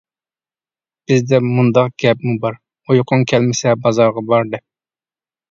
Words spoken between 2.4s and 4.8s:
بار: «ئۇيقۇڭ كەلمىسە بازارغا بار» دەپ.